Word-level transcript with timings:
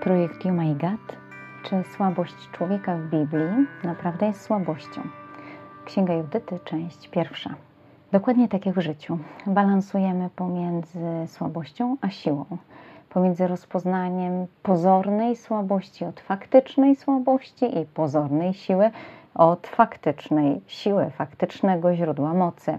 Projekt 0.00 0.44
You 0.44 0.52
My 0.52 0.74
God. 0.74 1.16
Czy 1.64 1.82
słabość 1.96 2.34
człowieka 2.52 2.96
w 2.96 3.00
Biblii 3.00 3.66
naprawdę 3.84 4.26
jest 4.26 4.40
słabością? 4.40 5.02
Księga 5.84 6.14
Judyty, 6.14 6.58
część 6.64 7.08
pierwsza. 7.08 7.54
Dokładnie 8.12 8.48
tak 8.48 8.66
jak 8.66 8.74
w 8.74 8.80
życiu. 8.80 9.18
Balansujemy 9.46 10.30
pomiędzy 10.36 11.26
słabością 11.26 11.96
a 12.00 12.10
siłą. 12.10 12.44
Pomiędzy 13.08 13.46
rozpoznaniem 13.46 14.46
pozornej 14.62 15.36
słabości 15.36 16.04
od 16.04 16.20
faktycznej 16.20 16.96
słabości 16.96 17.78
i 17.78 17.84
pozornej 17.84 18.54
siły 18.54 18.90
od 19.34 19.66
faktycznej 19.66 20.60
siły, 20.66 21.10
faktycznego 21.10 21.94
źródła 21.94 22.34
mocy. 22.34 22.78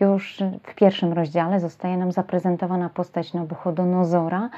Już 0.00 0.42
w 0.62 0.74
pierwszym 0.74 1.12
rozdziale 1.12 1.60
zostaje 1.60 1.96
nam 1.96 2.12
zaprezentowana 2.12 2.88
postać 2.88 3.34
Nabuchodonozora, 3.34 4.50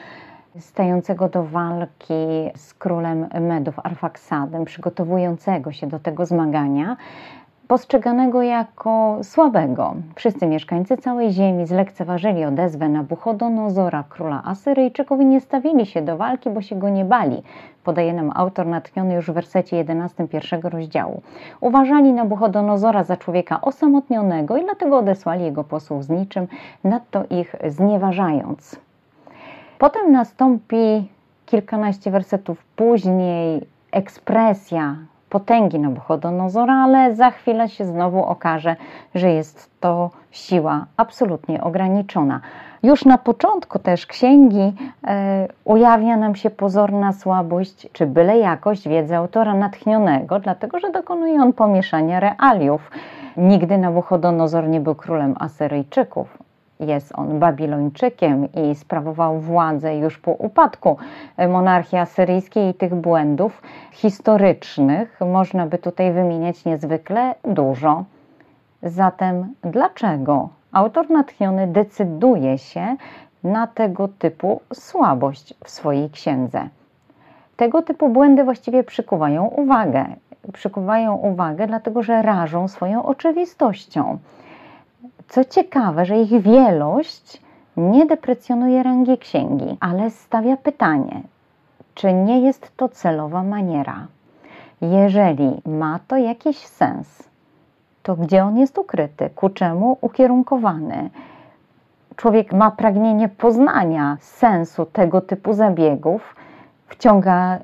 stającego 0.58 1.28
do 1.28 1.44
walki 1.44 2.50
z 2.56 2.74
królem 2.74 3.26
Medów, 3.40 3.78
Arfaksadem, 3.78 4.64
przygotowującego 4.64 5.72
się 5.72 5.86
do 5.86 5.98
tego 5.98 6.26
zmagania, 6.26 6.96
postrzeganego 7.68 8.42
jako 8.42 9.18
słabego. 9.22 9.94
Wszyscy 10.14 10.46
mieszkańcy 10.46 10.96
całej 10.96 11.30
ziemi 11.32 11.66
zlekceważyli 11.66 12.44
odezwę 12.44 12.88
Nabuchodonozora, 12.88 14.04
króla 14.08 14.42
Asyryjczyków 14.44 15.20
i 15.20 15.26
nie 15.26 15.40
stawili 15.40 15.86
się 15.86 16.02
do 16.02 16.16
walki, 16.16 16.50
bo 16.50 16.62
się 16.62 16.76
go 16.76 16.88
nie 16.88 17.04
bali. 17.04 17.42
Podaje 17.84 18.12
nam 18.12 18.32
autor 18.34 18.66
natchniony 18.66 19.14
już 19.14 19.30
w 19.30 19.34
wersecie 19.34 19.76
11 19.76 20.28
pierwszego 20.28 20.68
rozdziału. 20.68 21.22
Uważali 21.60 22.12
Nabuchodonozora 22.12 23.04
za 23.04 23.16
człowieka 23.16 23.60
osamotnionego 23.60 24.56
i 24.56 24.64
dlatego 24.64 24.98
odesłali 24.98 25.44
jego 25.44 25.64
posłów 25.64 26.04
z 26.04 26.08
niczym, 26.08 26.46
nadto 26.84 27.24
ich 27.30 27.54
znieważając. 27.68 28.89
Potem 29.80 30.12
nastąpi 30.12 31.08
kilkanaście 31.46 32.10
wersetów 32.10 32.64
później 32.76 33.66
ekspresja 33.92 34.96
potęgi 35.30 35.78
Nabuchodonozora, 35.78 36.74
ale 36.74 37.14
za 37.14 37.30
chwilę 37.30 37.68
się 37.68 37.84
znowu 37.84 38.24
okaże, 38.24 38.76
że 39.14 39.30
jest 39.30 39.70
to 39.80 40.10
siła 40.30 40.86
absolutnie 40.96 41.62
ograniczona. 41.62 42.40
Już 42.82 43.04
na 43.04 43.18
początku 43.18 43.78
też 43.78 44.06
księgi 44.06 44.72
e, 45.06 45.48
ujawnia 45.64 46.16
nam 46.16 46.34
się 46.34 46.50
pozorna 46.50 47.12
słabość 47.12 47.88
czy 47.92 48.06
byle 48.06 48.38
jakość 48.38 48.88
wiedzy 48.88 49.16
autora 49.16 49.54
natchnionego, 49.54 50.40
dlatego 50.40 50.80
że 50.80 50.90
dokonuje 50.90 51.42
on 51.42 51.52
pomieszania 51.52 52.20
realiów. 52.20 52.90
Nigdy 53.36 53.78
Nabuchodonozor 53.78 54.68
nie 54.68 54.80
był 54.80 54.94
królem 54.94 55.34
Asyryjczyków. 55.38 56.49
Jest 56.80 57.12
on 57.18 57.38
Babilończykiem 57.38 58.48
i 58.52 58.74
sprawował 58.74 59.40
władzę 59.40 59.96
już 59.96 60.18
po 60.18 60.30
upadku 60.30 60.96
monarchii 61.48 61.98
asyryjskiej 61.98 62.70
i 62.70 62.74
tych 62.74 62.94
błędów 62.94 63.62
historycznych 63.92 65.20
można 65.26 65.66
by 65.66 65.78
tutaj 65.78 66.12
wymieniać 66.12 66.64
niezwykle 66.64 67.34
dużo. 67.44 68.04
Zatem 68.82 69.54
dlaczego 69.62 70.48
autor 70.72 71.10
natchniony 71.10 71.66
decyduje 71.66 72.58
się 72.58 72.96
na 73.44 73.66
tego 73.66 74.08
typu 74.08 74.60
słabość 74.72 75.54
w 75.64 75.70
swojej 75.70 76.10
księdze? 76.10 76.68
Tego 77.56 77.82
typu 77.82 78.08
błędy 78.08 78.44
właściwie 78.44 78.84
przykuwają 78.84 79.44
uwagę. 79.46 80.04
Przykuwają 80.52 81.14
uwagę, 81.14 81.66
dlatego 81.66 82.02
że 82.02 82.22
rażą 82.22 82.68
swoją 82.68 83.04
oczywistością. 83.04 84.18
Co 85.30 85.44
ciekawe, 85.44 86.04
że 86.04 86.16
ich 86.16 86.42
wielość 86.42 87.42
nie 87.76 88.06
deprecjonuje 88.06 88.82
rangi 88.82 89.18
księgi, 89.18 89.76
ale 89.80 90.10
stawia 90.10 90.56
pytanie, 90.56 91.22
czy 91.94 92.12
nie 92.12 92.40
jest 92.40 92.76
to 92.76 92.88
celowa 92.88 93.42
maniera. 93.42 94.06
Jeżeli 94.80 95.62
ma 95.66 95.98
to 96.08 96.16
jakiś 96.16 96.56
sens, 96.56 97.28
to 98.02 98.16
gdzie 98.16 98.44
on 98.44 98.58
jest 98.58 98.78
ukryty, 98.78 99.30
ku 99.34 99.48
czemu 99.48 99.98
ukierunkowany? 100.00 101.10
Człowiek 102.16 102.52
ma 102.52 102.70
pragnienie 102.70 103.28
poznania 103.28 104.16
sensu 104.20 104.86
tego 104.86 105.20
typu 105.20 105.52
zabiegów, 105.52 106.36
wciąga 106.86 107.58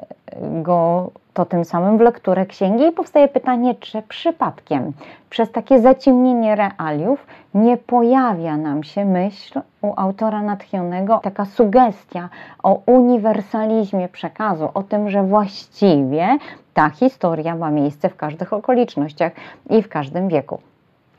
go 0.63 1.11
to 1.37 1.45
tym 1.45 1.65
samym 1.65 1.99
w 1.99 2.01
lekturę 2.01 2.47
księgi 2.47 2.93
powstaje 2.93 3.29
pytanie, 3.29 3.75
czy 3.75 4.03
przypadkiem 4.03 4.93
przez 5.31 5.53
takie 5.53 5.81
zaciemnienie 5.81 6.57
realiów 6.57 7.27
nie 7.55 7.77
pojawia 7.77 8.57
nam 8.57 8.85
się 8.85 9.05
myśl 9.05 9.61
u 9.83 9.93
autora 9.97 10.43
natchnionego, 10.43 11.19
taka 11.23 11.45
sugestia 11.45 12.29
o 12.63 12.83
uniwersalizmie 12.87 14.09
przekazu, 14.09 14.69
o 14.75 14.83
tym, 14.83 15.11
że 15.11 15.23
właściwie 15.23 16.39
ta 16.75 16.91
historia 16.91 17.57
ma 17.57 17.71
miejsce 17.71 18.09
w 18.09 18.17
każdych 18.17 18.53
okolicznościach 18.53 19.33
i 19.71 19.83
w 19.83 19.89
każdym 19.89 20.29
wieku. 20.29 20.61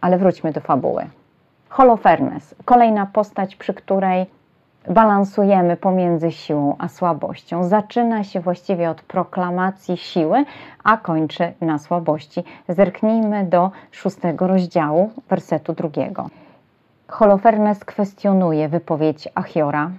Ale 0.02 0.18
wróćmy 0.18 0.52
do 0.52 0.62
fabuły. 0.62 1.08
Holofernes, 1.70 2.56
kolejna 2.66 3.06
postać, 3.06 3.56
przy 3.56 3.74
której 3.74 4.26
balansujemy 4.90 5.78
pomiędzy 5.78 6.32
siłą 6.32 6.76
a 6.80 6.88
słabością. 6.88 7.64
Zaczyna 7.64 8.24
się 8.24 8.40
właściwie 8.40 8.90
od 8.90 9.02
proklamacji 9.02 9.98
siły, 9.98 10.46
a 10.84 10.98
kończy 10.98 11.54
na 11.62 11.78
słabości. 11.78 12.44
Zerknijmy 12.70 13.46
do 13.46 13.72
szóstego 13.92 14.48
rozdziału, 14.48 15.12
wersetu 15.30 15.74
drugiego. 15.74 16.30
Holofernes 17.08 17.86
kwestionuje 17.86 18.70
wypowiedź 18.70 19.28
Achiora 19.36 19.92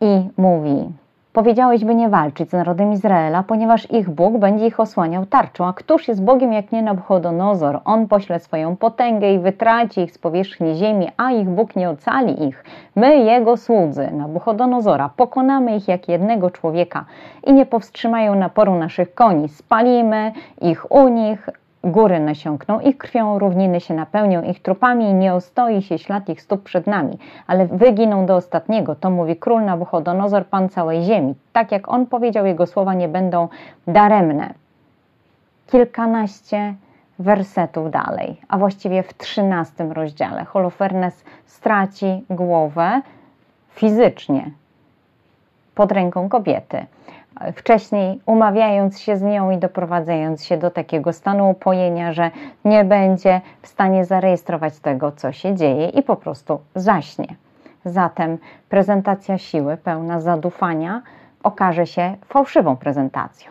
i 0.00 0.28
mówi: 0.36 0.92
Powiedziałeś, 1.38 1.84
by 1.84 1.94
nie 1.94 2.08
walczyć 2.08 2.50
z 2.50 2.52
narodem 2.52 2.92
Izraela, 2.92 3.42
ponieważ 3.42 3.90
ich 3.90 4.10
Bóg 4.10 4.38
będzie 4.38 4.66
ich 4.66 4.80
osłaniał 4.80 5.26
tarczą. 5.26 5.66
A 5.66 5.72
któż 5.72 6.08
jest 6.08 6.24
Bogiem, 6.24 6.52
jak 6.52 6.72
nie 6.72 6.82
Nabuchodonozor? 6.82 7.80
On 7.84 8.08
pośle 8.08 8.40
swoją 8.40 8.76
potęgę 8.76 9.32
i 9.32 9.38
wytraci 9.38 10.00
ich 10.00 10.12
z 10.12 10.18
powierzchni 10.18 10.74
ziemi, 10.74 11.08
a 11.16 11.32
ich 11.32 11.48
Bóg 11.48 11.76
nie 11.76 11.90
ocali 11.90 12.44
ich. 12.44 12.64
My, 12.96 13.16
Jego 13.16 13.56
słudzy, 13.56 14.10
Nabuchodonozora, 14.12 15.10
pokonamy 15.16 15.76
ich 15.76 15.88
jak 15.88 16.08
jednego 16.08 16.50
człowieka 16.50 17.04
i 17.46 17.52
nie 17.52 17.66
powstrzymają 17.66 18.34
naporu 18.34 18.74
naszych 18.74 19.14
koni. 19.14 19.48
Spalimy 19.48 20.32
ich 20.60 20.92
u 20.92 21.08
nich, 21.08 21.50
Góry 21.88 22.20
nasiąkną, 22.20 22.80
ich 22.80 22.98
krwią 22.98 23.38
równiny 23.38 23.80
się 23.80 23.94
napełnią, 23.94 24.42
ich 24.42 24.62
trupami 24.62 25.04
i 25.04 25.14
nie 25.14 25.34
ostoi 25.34 25.82
się 25.82 25.98
ślad 25.98 26.28
ich 26.28 26.42
stóp 26.42 26.62
przed 26.62 26.86
nami, 26.86 27.18
ale 27.46 27.66
wyginą 27.66 28.26
do 28.26 28.36
ostatniego. 28.36 28.94
To 28.94 29.10
mówi 29.10 29.36
król 29.36 29.64
Nabuchodonozor, 29.64 30.46
pan 30.46 30.68
całej 30.68 31.02
ziemi. 31.02 31.34
Tak 31.52 31.72
jak 31.72 31.88
on 31.88 32.06
powiedział, 32.06 32.46
jego 32.46 32.66
słowa 32.66 32.94
nie 32.94 33.08
będą 33.08 33.48
daremne. 33.86 34.54
Kilkanaście 35.66 36.74
wersetów 37.18 37.90
dalej, 37.90 38.40
a 38.48 38.58
właściwie 38.58 39.02
w 39.02 39.14
trzynastym 39.14 39.92
rozdziale 39.92 40.44
Holofernes 40.44 41.24
straci 41.46 42.24
głowę 42.30 43.02
fizycznie 43.68 44.50
pod 45.74 45.92
ręką 45.92 46.28
kobiety 46.28 46.86
wcześniej 47.56 48.20
umawiając 48.26 49.00
się 49.00 49.16
z 49.16 49.22
nią 49.22 49.50
i 49.50 49.58
doprowadzając 49.58 50.44
się 50.44 50.56
do 50.56 50.70
takiego 50.70 51.12
stanu 51.12 51.50
upojenia, 51.50 52.12
że 52.12 52.30
nie 52.64 52.84
będzie 52.84 53.40
w 53.62 53.68
stanie 53.68 54.04
zarejestrować 54.04 54.78
tego, 54.78 55.12
co 55.12 55.32
się 55.32 55.54
dzieje 55.54 55.88
i 55.88 56.02
po 56.02 56.16
prostu 56.16 56.60
zaśnie. 56.74 57.26
Zatem 57.84 58.38
prezentacja 58.68 59.38
siły 59.38 59.76
pełna 59.76 60.20
zadufania 60.20 61.02
okaże 61.42 61.86
się 61.86 62.16
fałszywą 62.26 62.76
prezentacją. 62.76 63.50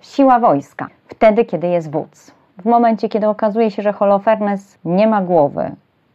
Siła 0.00 0.38
wojska. 0.38 0.86
Wtedy, 1.08 1.44
kiedy 1.44 1.66
jest 1.66 1.90
wódz. 1.90 2.32
W 2.58 2.64
momencie, 2.64 3.08
kiedy 3.08 3.28
okazuje 3.28 3.70
się, 3.70 3.82
że 3.82 3.92
Holofernes 3.92 4.78
nie 4.84 5.06
ma 5.06 5.22
głowy, 5.22 5.70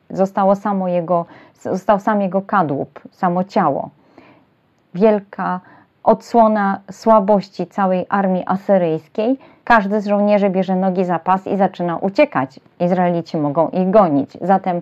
zostało 0.10 0.56
samo 0.56 0.88
jego, 0.88 1.26
został 1.62 2.00
sam 2.00 2.22
jego 2.22 2.42
kadłub, 2.42 3.00
samo 3.12 3.44
ciało. 3.44 3.90
Wielka 4.94 5.60
odsłona 6.08 6.80
słabości 6.92 7.68
całej 7.68 8.06
armii 8.10 8.44
asyryjskiej. 8.46 9.38
Każdy 9.64 10.02
z 10.02 10.08
żołnierzy 10.08 10.50
bierze 10.50 10.76
nogi 10.76 11.06
za 11.06 11.20
pas 11.20 11.48
i 11.48 11.58
zaczyna 11.58 11.98
uciekać. 11.98 12.60
Izraelici 12.80 13.38
mogą 13.38 13.70
ich 13.70 13.90
gonić. 13.90 14.38
Zatem 14.42 14.82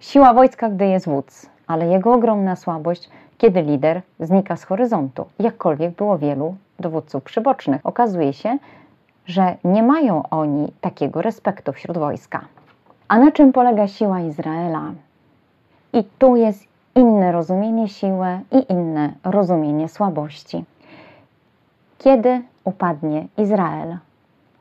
siła 0.00 0.34
wojska, 0.34 0.68
gdy 0.68 0.86
jest 0.86 1.08
wódz, 1.08 1.46
ale 1.66 1.86
jego 1.86 2.12
ogromna 2.12 2.56
słabość, 2.56 3.10
kiedy 3.38 3.62
lider 3.62 4.02
znika 4.20 4.56
z 4.56 4.64
horyzontu. 4.64 5.26
Jakkolwiek 5.38 5.94
było 5.94 6.18
wielu 6.18 6.56
dowódców 6.80 7.22
przybocznych. 7.22 7.86
Okazuje 7.86 8.32
się, 8.32 8.58
że 9.26 9.56
nie 9.64 9.82
mają 9.82 10.22
oni 10.30 10.72
takiego 10.80 11.22
respektu 11.22 11.72
wśród 11.72 11.98
wojska. 11.98 12.40
A 13.08 13.18
na 13.18 13.32
czym 13.32 13.52
polega 13.52 13.88
siła 13.88 14.20
Izraela? 14.20 14.82
I 15.92 16.04
tu 16.18 16.36
jest 16.36 16.75
inne 16.96 17.32
rozumienie 17.32 17.88
siły 17.88 18.40
i 18.52 18.72
inne 18.72 19.12
rozumienie 19.24 19.88
słabości. 19.88 20.64
Kiedy 21.98 22.42
upadnie 22.64 23.26
Izrael? 23.38 23.98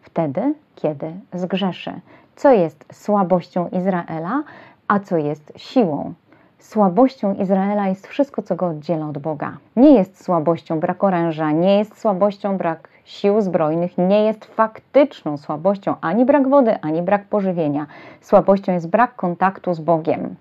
Wtedy, 0.01 0.53
kiedy 0.75 1.11
zgrzeszy. 1.33 1.93
Co 2.35 2.51
jest 2.51 2.85
słabością 2.93 3.69
Izraela, 3.69 4.43
a 4.87 4.99
co 4.99 5.17
jest 5.17 5.53
siłą? 5.55 6.13
Słabością 6.59 7.33
Izraela 7.33 7.87
jest 7.87 8.07
wszystko, 8.07 8.41
co 8.41 8.55
go 8.55 8.67
oddziela 8.67 9.09
od 9.09 9.17
Boga. 9.17 9.57
Nie 9.75 9.93
jest 9.93 10.23
słabością 10.23 10.79
brak 10.79 11.03
oręża, 11.03 11.51
nie 11.51 11.77
jest 11.77 11.99
słabością 11.99 12.57
brak 12.57 12.89
sił 13.05 13.41
zbrojnych, 13.41 13.97
nie 13.97 14.23
jest 14.23 14.45
faktyczną 14.45 15.37
słabością 15.37 15.95
ani 16.01 16.25
brak 16.25 16.47
wody, 16.49 16.81
ani 16.81 17.01
brak 17.01 17.25
pożywienia. 17.25 17.87
Słabością 18.21 18.73
jest 18.73 18.89
brak 18.89 19.15
kontaktu 19.15 19.73
z 19.73 19.79
Bogiem. 19.79 20.35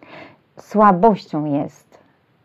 Słabością 0.59 1.45
jest 1.45 1.99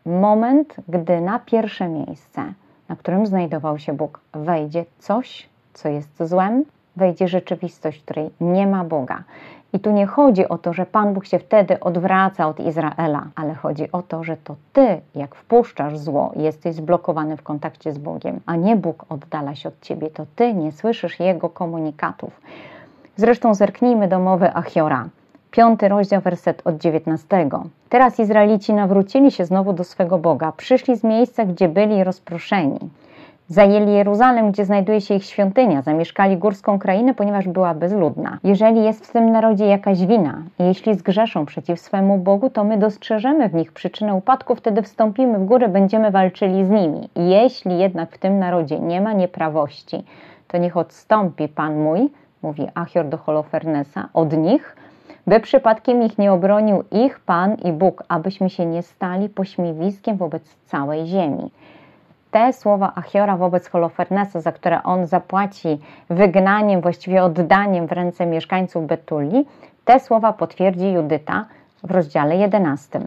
moment, 0.06 0.74
gdy 0.88 1.20
na 1.20 1.38
pierwsze 1.38 1.88
miejsce, 1.88 2.52
na 2.88 2.96
którym 2.96 3.26
znajdował 3.26 3.78
się 3.78 3.92
Bóg, 3.92 4.20
wejdzie 4.32 4.84
coś, 4.98 5.48
co 5.74 5.88
jest 5.88 6.08
złem, 6.20 6.64
wejdzie 6.96 7.28
rzeczywistość, 7.28 8.00
w 8.00 8.04
której 8.04 8.30
nie 8.40 8.66
ma 8.66 8.84
Boga. 8.84 9.22
I 9.72 9.80
tu 9.80 9.90
nie 9.90 10.06
chodzi 10.06 10.48
o 10.48 10.58
to, 10.58 10.72
że 10.72 10.86
Pan 10.86 11.14
Bóg 11.14 11.26
się 11.26 11.38
wtedy 11.38 11.80
odwraca 11.80 12.48
od 12.48 12.60
Izraela, 12.60 13.26
ale 13.34 13.54
chodzi 13.54 13.92
o 13.92 14.02
to, 14.02 14.24
że 14.24 14.36
to 14.36 14.56
Ty, 14.72 15.00
jak 15.14 15.34
wpuszczasz 15.34 15.98
zło, 15.98 16.32
jesteś 16.36 16.74
zblokowany 16.74 17.36
w 17.36 17.42
kontakcie 17.42 17.92
z 17.92 17.98
Bogiem, 17.98 18.40
a 18.46 18.56
nie 18.56 18.76
Bóg 18.76 19.04
oddala 19.08 19.54
się 19.54 19.68
od 19.68 19.80
Ciebie, 19.80 20.10
to 20.10 20.26
Ty 20.36 20.54
nie 20.54 20.72
słyszysz 20.72 21.20
Jego 21.20 21.48
komunikatów. 21.48 22.40
Zresztą 23.16 23.54
zerknijmy 23.54 24.08
do 24.08 24.18
mowy 24.18 24.54
Achiora. 24.54 25.08
Piąty 25.50 25.88
rozdział, 25.88 26.20
werset 26.20 26.62
od 26.64 26.76
19. 26.76 27.48
Teraz 27.88 28.20
Izraelici 28.20 28.74
nawrócili 28.74 29.30
się 29.30 29.44
znowu 29.44 29.72
do 29.72 29.84
swego 29.84 30.18
Boga, 30.18 30.52
przyszli 30.56 30.96
z 30.96 31.04
miejsca, 31.04 31.44
gdzie 31.44 31.68
byli 31.68 32.04
rozproszeni. 32.04 32.78
Zajęli 33.48 33.92
Jeruzalem, 33.92 34.50
gdzie 34.50 34.64
znajduje 34.64 35.00
się 35.00 35.14
ich 35.14 35.24
świątynia, 35.24 35.82
zamieszkali 35.82 36.36
górską 36.36 36.78
krainę, 36.78 37.14
ponieważ 37.14 37.48
była 37.48 37.74
bezludna. 37.74 38.38
Jeżeli 38.44 38.84
jest 38.84 39.06
w 39.06 39.12
tym 39.12 39.32
narodzie 39.32 39.66
jakaś 39.66 40.06
wina, 40.06 40.42
jeśli 40.58 40.94
zgrzeszą 40.94 41.46
przeciw 41.46 41.80
swemu 41.80 42.18
Bogu, 42.18 42.50
to 42.50 42.64
my 42.64 42.78
dostrzeżemy 42.78 43.48
w 43.48 43.54
nich 43.54 43.72
przyczynę 43.72 44.14
upadku, 44.14 44.54
wtedy 44.54 44.82
wstąpimy 44.82 45.38
w 45.38 45.44
górę, 45.44 45.68
będziemy 45.68 46.10
walczyli 46.10 46.64
z 46.64 46.70
nimi. 46.70 47.08
Jeśli 47.16 47.78
jednak 47.78 48.12
w 48.12 48.18
tym 48.18 48.38
narodzie 48.38 48.80
nie 48.80 49.00
ma 49.00 49.12
nieprawości, 49.12 50.04
to 50.48 50.58
niech 50.58 50.76
odstąpi 50.76 51.48
Pan 51.48 51.78
mój, 51.78 52.10
mówi 52.42 52.68
Achior 52.74 53.08
do 53.08 53.16
Holofernesa, 53.16 54.08
od 54.14 54.36
nich, 54.36 54.76
by 55.26 55.40
przypadkiem 55.40 56.02
ich 56.02 56.18
nie 56.18 56.32
obronił 56.32 56.84
ich 56.90 57.20
Pan 57.20 57.54
i 57.54 57.72
Bóg, 57.72 58.04
abyśmy 58.08 58.50
się 58.50 58.66
nie 58.66 58.82
stali 58.82 59.28
pośmiewiskiem 59.28 60.16
wobec 60.16 60.56
całej 60.66 61.06
ziemi 61.06 61.50
te 62.30 62.52
słowa 62.52 62.92
Achiora 62.94 63.36
wobec 63.36 63.68
Holofernesa, 63.68 64.40
za 64.40 64.52
które 64.52 64.82
on 64.82 65.06
zapłaci 65.06 65.78
wygnaniem, 66.10 66.80
właściwie 66.80 67.24
oddaniem 67.24 67.86
w 67.86 67.92
ręce 67.92 68.26
mieszkańców 68.26 68.86
Betuli, 68.86 69.46
te 69.84 70.00
słowa 70.00 70.32
potwierdzi 70.32 70.92
Judyta 70.92 71.46
w 71.82 71.90
rozdziale 71.90 72.36
11. 72.36 73.00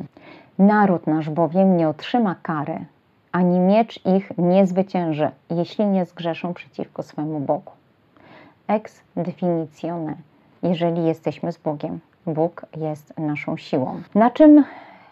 Naród 0.59 1.07
nasz 1.07 1.29
bowiem 1.29 1.77
nie 1.77 1.89
otrzyma 1.89 2.35
kary, 2.41 2.85
ani 3.31 3.59
miecz 3.59 4.05
ich 4.05 4.31
nie 4.37 4.67
zwycięży, 4.67 5.31
jeśli 5.49 5.85
nie 5.85 6.05
zgrzeszą 6.05 6.53
przeciwko 6.53 7.03
swemu 7.03 7.39
Bogu. 7.39 7.71
Ex 8.67 9.01
definitione, 9.15 10.15
jeżeli 10.63 11.05
jesteśmy 11.05 11.51
z 11.51 11.57
Bogiem. 11.57 11.99
Bóg 12.25 12.65
jest 12.77 13.17
naszą 13.17 13.57
siłą. 13.57 14.01
Na 14.15 14.31
czym 14.31 14.63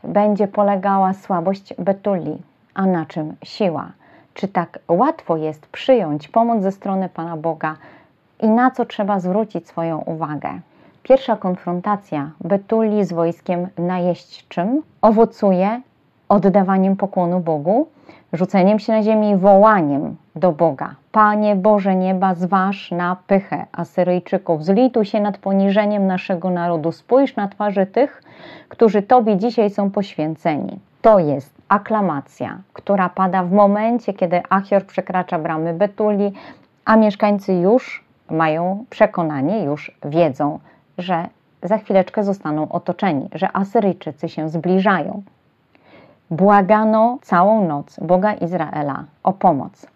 będzie 0.03 0.47
polegała 0.47 1.13
słabość 1.13 1.73
Betuli, 1.77 2.37
a 2.73 2.85
na 2.85 3.05
czym 3.05 3.35
siła? 3.43 3.91
czy 4.33 4.47
tak 4.47 4.79
łatwo 4.87 5.37
jest 5.37 5.67
przyjąć 5.67 6.27
pomoc 6.27 6.63
ze 6.63 6.71
strony 6.71 7.09
Pana 7.09 7.37
Boga 7.37 7.75
i 8.41 8.49
na 8.49 8.71
co 8.71 8.85
trzeba 8.85 9.19
zwrócić 9.19 9.67
swoją 9.67 9.99
uwagę. 9.99 10.49
Pierwsza 11.03 11.35
konfrontacja 11.35 12.31
Betuli 12.41 13.05
z 13.05 13.13
wojskiem 13.13 13.67
najeźdźczym 13.77 14.81
owocuje 15.01 15.81
oddawaniem 16.29 16.95
pokłonu 16.95 17.39
Bogu, 17.39 17.87
rzuceniem 18.33 18.79
się 18.79 18.93
na 18.93 19.03
ziemię 19.03 19.31
i 19.31 19.35
wołaniem 19.35 20.15
do 20.35 20.51
Boga. 20.51 20.95
Panie 21.11 21.55
Boże 21.55 21.95
nieba, 21.95 22.35
zważ 22.35 22.91
na 22.91 23.17
pychę 23.27 23.65
Asyryjczyków, 23.71 24.65
zlituj 24.65 25.05
się 25.05 25.21
nad 25.21 25.37
poniżeniem 25.37 26.07
naszego 26.07 26.49
narodu, 26.49 26.91
spójrz 26.91 27.35
na 27.35 27.47
twarze 27.47 27.85
tych, 27.85 28.23
którzy 28.69 29.01
Tobie 29.01 29.37
dzisiaj 29.37 29.69
są 29.69 29.91
poświęceni. 29.91 30.79
To 31.01 31.19
jest 31.19 31.53
aklamacja, 31.69 32.57
która 32.73 33.09
pada 33.09 33.43
w 33.43 33.51
momencie, 33.51 34.13
kiedy 34.13 34.41
Achior 34.49 34.85
przekracza 34.85 35.39
bramy 35.39 35.73
Betuli, 35.73 36.31
a 36.85 36.95
mieszkańcy 36.95 37.53
już 37.53 38.03
mają 38.29 38.85
przekonanie, 38.89 39.63
już 39.63 39.97
wiedzą, 40.05 40.59
że 40.97 41.27
za 41.63 41.77
chwileczkę 41.77 42.23
zostaną 42.23 42.69
otoczeni, 42.69 43.29
że 43.33 43.55
Asyryjczycy 43.55 44.29
się 44.29 44.49
zbliżają. 44.49 45.23
Błagano 46.29 47.17
całą 47.21 47.67
noc 47.67 47.99
Boga 47.99 48.33
Izraela 48.33 49.03
o 49.23 49.33
pomoc. 49.33 49.87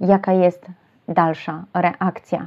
Jaka 0.00 0.32
jest 0.32 0.66
dalsza 1.08 1.64
reakcja? 1.74 2.46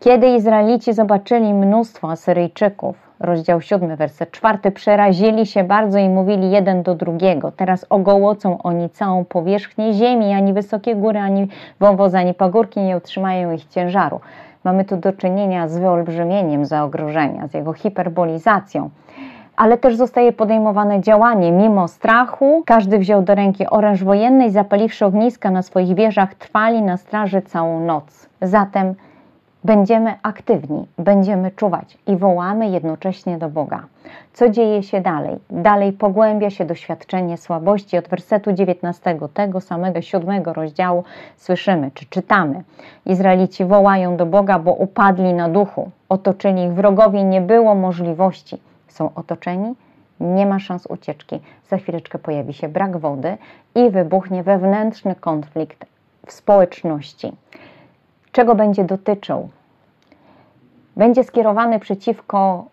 Kiedy 0.00 0.26
Izraelici 0.26 0.92
zobaczyli 0.92 1.54
mnóstwo 1.54 2.10
Asyryjczyków, 2.10 2.96
rozdział 3.20 3.60
7, 3.60 3.96
werset 3.96 4.30
4, 4.30 4.70
przerazili 4.70 5.46
się 5.46 5.64
bardzo 5.64 5.98
i 5.98 6.08
mówili 6.08 6.50
jeden 6.50 6.82
do 6.82 6.94
drugiego. 6.94 7.52
Teraz 7.52 7.86
ogołocą 7.90 8.62
oni 8.62 8.90
całą 8.90 9.24
powierzchnię 9.24 9.92
ziemi, 9.92 10.32
ani 10.32 10.52
wysokie 10.52 10.96
góry, 10.96 11.18
ani 11.18 11.48
wąwozy, 11.80 12.18
ani 12.18 12.34
pagórki 12.34 12.80
nie 12.80 12.96
utrzymają 12.96 13.52
ich 13.52 13.64
ciężaru. 13.64 14.20
Mamy 14.64 14.84
tu 14.84 14.96
do 14.96 15.12
czynienia 15.12 15.68
z 15.68 15.78
wyolbrzymieniem 15.78 16.66
zagrożenia, 16.66 17.48
z 17.48 17.54
jego 17.54 17.72
hiperbolizacją 17.72 18.90
ale 19.62 19.78
też 19.78 19.96
zostaje 19.96 20.32
podejmowane 20.32 21.00
działanie. 21.00 21.52
Mimo 21.52 21.88
strachu, 21.88 22.62
każdy 22.66 22.98
wziął 22.98 23.22
do 23.22 23.34
ręki 23.34 23.66
oręż 23.66 24.04
wojenny 24.04 24.46
i 24.46 24.50
zapaliwszy 24.50 25.06
ogniska 25.06 25.50
na 25.50 25.62
swoich 25.62 25.94
wieżach, 25.94 26.34
trwali 26.34 26.82
na 26.82 26.96
straży 26.96 27.42
całą 27.42 27.80
noc. 27.80 28.28
Zatem 28.40 28.94
Będziemy 29.64 30.14
aktywni, 30.22 30.86
będziemy 30.98 31.50
czuwać 31.50 31.98
i 32.06 32.16
wołamy 32.16 32.68
jednocześnie 32.68 33.38
do 33.38 33.48
Boga. 33.48 33.82
Co 34.32 34.48
dzieje 34.48 34.82
się 34.82 35.00
dalej? 35.00 35.36
Dalej 35.50 35.92
pogłębia 35.92 36.50
się 36.50 36.64
doświadczenie 36.64 37.36
słabości. 37.36 37.98
Od 37.98 38.08
wersetu 38.08 38.52
19 38.52 39.18
tego 39.34 39.60
samego 39.60 40.02
siódmego 40.02 40.52
rozdziału 40.52 41.04
słyszymy, 41.36 41.90
czy 41.94 42.06
czytamy. 42.06 42.62
Izraelici 43.06 43.64
wołają 43.64 44.16
do 44.16 44.26
Boga, 44.26 44.58
bo 44.58 44.72
upadli 44.72 45.34
na 45.34 45.48
duchu. 45.48 45.90
Otoczyli 46.08 46.64
ich 46.64 46.72
wrogowie, 46.72 47.24
nie 47.24 47.40
było 47.40 47.74
możliwości. 47.74 48.58
Są 48.92 49.14
otoczeni, 49.14 49.74
nie 50.20 50.46
ma 50.46 50.58
szans 50.58 50.86
ucieczki. 50.86 51.40
Za 51.68 51.76
chwileczkę 51.76 52.18
pojawi 52.18 52.54
się 52.54 52.68
brak 52.68 52.96
wody 52.96 53.38
i 53.74 53.90
wybuchnie 53.90 54.42
wewnętrzny 54.42 55.14
konflikt 55.14 55.86
w 56.26 56.32
społeczności 56.32 57.32
czego 58.32 58.54
będzie 58.54 58.84
dotyczył. 58.84 59.48
Będzie 60.96 61.24
skierowany 61.24 61.80
przeciwko 61.80 62.64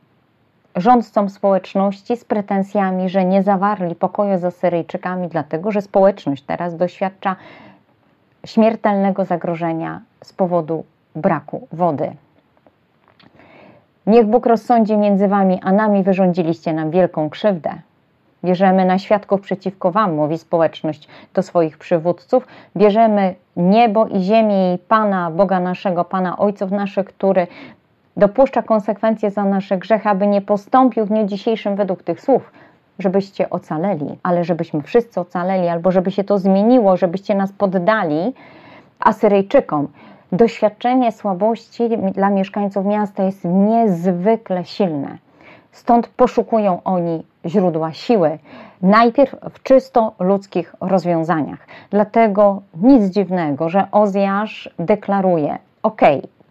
rządcom 0.75 1.29
społeczności 1.29 2.17
z 2.17 2.25
pretensjami, 2.25 3.09
że 3.09 3.25
nie 3.25 3.43
zawarli 3.43 3.95
pokoju 3.95 4.39
z 4.39 4.43
Asyryjczykami, 4.43 5.27
dlatego 5.27 5.71
że 5.71 5.81
społeczność 5.81 6.43
teraz 6.43 6.77
doświadcza 6.77 7.35
śmiertelnego 8.45 9.25
zagrożenia 9.25 10.01
z 10.23 10.33
powodu 10.33 10.83
braku 11.15 11.67
wody. 11.71 12.11
Niech 14.09 14.25
Bóg 14.25 14.45
rozsądzi 14.45 14.97
między 14.97 15.27
wami, 15.27 15.59
a 15.63 15.71
nami 15.71 16.03
wyrządziliście 16.03 16.73
nam 16.73 16.91
wielką 16.91 17.29
krzywdę. 17.29 17.69
Bierzemy 18.43 18.85
na 18.85 18.97
świadków 18.97 19.41
przeciwko 19.41 19.91
Wam, 19.91 20.15
mówi 20.15 20.37
społeczność 20.37 21.07
do 21.33 21.41
swoich 21.41 21.77
przywódców. 21.77 22.47
Bierzemy 22.77 23.35
niebo 23.55 24.07
i 24.07 24.21
ziemię 24.21 24.73
i 24.73 24.77
Pana, 24.77 25.31
Boga 25.31 25.59
naszego, 25.59 26.05
Pana 26.05 26.37
Ojców 26.37 26.71
naszych, 26.71 27.05
który 27.05 27.47
dopuszcza 28.17 28.61
konsekwencje 28.61 29.31
za 29.31 29.45
nasze 29.45 29.77
grzechy, 29.77 30.09
aby 30.09 30.27
nie 30.27 30.41
postąpił 30.41 31.05
w 31.05 31.09
dniu 31.09 31.25
dzisiejszym 31.25 31.75
według 31.75 32.03
tych 32.03 32.21
słów, 32.21 32.51
żebyście 32.99 33.49
ocaleli, 33.49 34.17
ale 34.23 34.43
żebyśmy 34.43 34.81
wszyscy 34.81 35.19
ocaleli, 35.19 35.67
albo 35.67 35.91
żeby 35.91 36.11
się 36.11 36.23
to 36.23 36.37
zmieniło, 36.37 36.97
żebyście 36.97 37.35
nas 37.35 37.51
poddali 37.51 38.33
Asyryjczykom. 38.99 39.87
Doświadczenie 40.31 41.12
słabości 41.12 41.89
dla 42.13 42.29
mieszkańców 42.29 42.86
miasta 42.86 43.24
jest 43.24 43.45
niezwykle 43.45 44.65
silne. 44.65 45.17
Stąd 45.71 46.07
poszukują 46.07 46.83
oni 46.83 47.24
źródła 47.45 47.93
siły. 47.93 48.39
Najpierw 48.81 49.36
w 49.50 49.63
czysto 49.63 50.13
ludzkich 50.19 50.75
rozwiązaniach. 50.81 51.67
Dlatego 51.89 52.62
nic 52.81 53.03
dziwnego, 53.03 53.69
że 53.69 53.88
Ozjasz 53.91 54.69
deklaruje: 54.79 55.57
OK, 55.83 56.01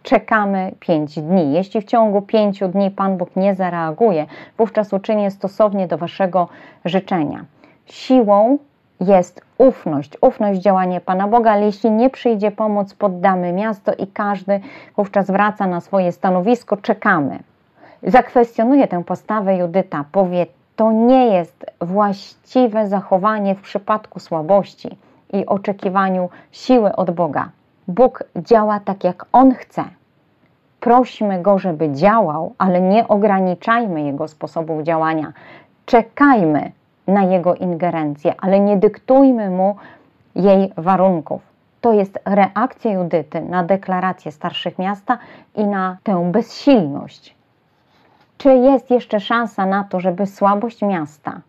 czekamy 0.03 0.71
pięć 0.79 1.19
dni. 1.19 1.53
Jeśli 1.53 1.81
w 1.81 1.85
ciągu 1.85 2.21
pięciu 2.21 2.67
dni 2.67 2.91
Pan 2.91 3.17
Bóg 3.17 3.35
nie 3.35 3.55
zareaguje, 3.55 4.25
wówczas 4.57 4.93
uczynię 4.93 5.31
stosownie 5.31 5.87
do 5.87 5.97
Waszego 5.97 6.47
życzenia. 6.85 7.45
Siłą 7.85 8.57
jest 8.99 9.48
ufność, 9.59 10.17
ufność 10.21 10.61
działanie 10.61 11.01
Pana 11.01 11.27
Boga, 11.27 11.51
ale 11.51 11.65
jeśli 11.65 11.91
nie 11.91 12.09
przyjdzie 12.09 12.51
pomoc, 12.51 12.93
poddamy 12.93 13.53
miasto 13.53 13.93
i 13.93 14.07
każdy 14.07 14.59
wówczas 14.97 15.31
wraca 15.31 15.67
na 15.67 15.81
swoje 15.81 16.11
stanowisko, 16.11 16.77
czekamy. 16.77 17.39
Zakwestionuje 18.03 18.87
tę 18.87 19.03
postawę 19.03 19.57
Judyta, 19.57 20.05
powie 20.11 20.45
To 20.75 20.91
nie 20.91 21.27
jest 21.27 21.65
właściwe 21.81 22.87
zachowanie 22.87 23.55
w 23.55 23.61
przypadku 23.61 24.19
słabości 24.19 24.97
i 25.33 25.45
oczekiwaniu 25.45 26.29
siły 26.51 26.95
od 26.95 27.11
Boga. 27.11 27.49
Bóg 27.87 28.23
działa 28.35 28.79
tak, 28.79 29.03
jak 29.03 29.25
On 29.31 29.53
chce. 29.53 29.83
Prośmy 30.79 31.41
Go, 31.41 31.59
żeby 31.59 31.91
działał, 31.91 32.53
ale 32.57 32.81
nie 32.81 33.07
ograniczajmy 33.07 34.01
Jego 34.01 34.27
sposobów 34.27 34.83
działania. 34.83 35.33
Czekajmy 35.85 36.71
na 37.09 37.23
Jego 37.23 37.55
ingerencję, 37.55 38.33
ale 38.37 38.59
nie 38.59 38.77
dyktujmy 38.77 39.49
Mu 39.49 39.75
jej 40.35 40.73
warunków. 40.77 41.41
To 41.81 41.93
jest 41.93 42.19
reakcja 42.25 42.91
Judyty 42.91 43.41
na 43.41 43.63
deklarację 43.63 44.31
starszych 44.31 44.79
miasta 44.79 45.17
i 45.55 45.63
na 45.63 45.97
tę 46.03 46.31
bezsilność. 46.31 47.35
Czy 48.37 48.55
jest 48.55 48.91
jeszcze 48.91 49.19
szansa 49.19 49.65
na 49.65 49.83
to, 49.83 49.99
żeby 49.99 50.25
słabość 50.25 50.81
miasta 50.81 51.41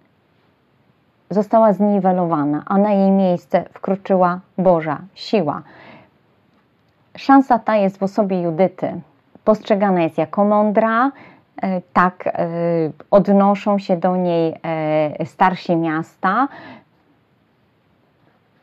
została 1.30 1.72
zniwelowana, 1.72 2.62
a 2.66 2.78
na 2.78 2.92
jej 2.92 3.10
miejsce 3.10 3.64
wkroczyła 3.72 4.40
Boża 4.58 4.98
siła? 5.14 5.62
Szansa 7.16 7.58
ta 7.58 7.76
jest 7.76 7.98
w 7.98 8.02
osobie 8.02 8.42
Judyty. 8.42 9.00
Postrzegana 9.44 10.02
jest 10.02 10.18
jako 10.18 10.44
mądra, 10.44 11.12
tak 11.92 12.26
e, 12.26 12.48
odnoszą 13.10 13.78
się 13.78 13.96
do 13.96 14.16
niej 14.16 14.54
e, 14.62 15.26
starsi 15.26 15.76
miasta, 15.76 16.48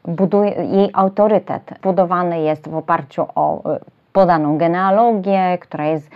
buduje, 0.03 0.51
jej 0.51 0.89
autorytet 0.93 1.73
budowany 1.81 2.41
jest 2.41 2.69
w 2.69 2.75
oparciu 2.75 3.25
o 3.35 3.63
podaną 4.13 4.57
genealogię, 4.57 5.57
która 5.57 5.85
jest 5.85 6.09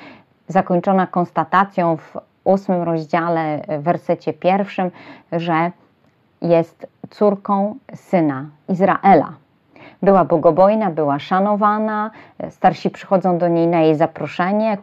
zakończona 0.47 1.07
konstatacją 1.07 1.97
w 1.97 2.17
ósmym 2.43 2.83
rozdziale, 2.83 3.61
wersecie 3.79 4.33
pierwszym, 4.33 4.91
że 5.31 5.71
jest 6.41 6.87
córką 7.09 7.75
syna 7.95 8.45
Izraela. 8.69 9.33
Była 10.01 10.25
bogobojna, 10.25 10.89
była 10.89 11.19
szanowana, 11.19 12.11
starsi 12.49 12.89
przychodzą 12.89 13.37
do 13.37 13.47
niej 13.47 13.67
na 13.67 13.81
jej 13.81 13.95
zaproszenie, 13.95 14.77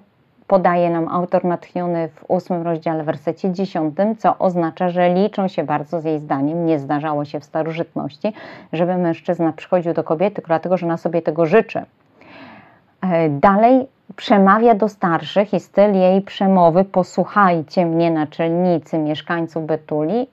podaje 0.48 0.90
nam 0.90 1.08
autor 1.08 1.44
natchniony 1.44 2.08
w 2.08 2.24
ósmym 2.28 2.62
rozdziale, 2.62 3.04
wersecie 3.04 3.52
dziesiątym, 3.52 4.16
co 4.16 4.38
oznacza, 4.38 4.88
że 4.88 5.14
liczą 5.14 5.48
się 5.48 5.64
bardzo 5.64 6.00
z 6.00 6.04
jej 6.04 6.18
zdaniem. 6.18 6.66
Nie 6.66 6.78
zdarzało 6.78 7.24
się 7.24 7.40
w 7.40 7.44
starożytności, 7.44 8.32
żeby 8.72 8.96
mężczyzna 8.96 9.52
przychodził 9.52 9.94
do 9.94 10.04
kobiety, 10.04 10.42
dlatego 10.46 10.76
że 10.76 10.86
ona 10.86 10.96
sobie 10.96 11.22
tego 11.22 11.46
życzy. 11.46 11.84
E, 13.02 13.28
dalej 13.28 13.86
przemawia 14.16 14.74
do 14.74 14.88
starszych 14.88 15.54
i 15.54 15.60
styl 15.60 15.94
jej 15.94 16.22
przemowy 16.22 16.84
posłuchajcie 16.84 17.86
mnie 17.86 18.10
naczelnicy 18.10 18.98
mieszkańców 18.98 19.66
Betuli 19.66 20.26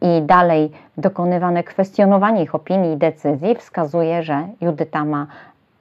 i 0.00 0.22
dalej 0.22 0.70
dokonywane 0.96 1.64
kwestionowanie 1.64 2.42
ich 2.42 2.54
opinii 2.54 2.92
i 2.92 2.96
decyzji 2.96 3.54
wskazuje, 3.54 4.22
że 4.22 4.48
Judyta 4.60 5.04
ma 5.04 5.26